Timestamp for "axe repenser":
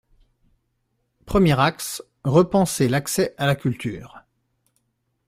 1.59-2.87